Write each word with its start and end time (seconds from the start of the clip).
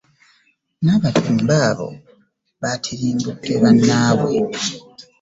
N’abatemu 0.83 1.41
baabo 1.49 1.87
batirimbudde 2.61 3.53
bannaabwe. 3.61 4.33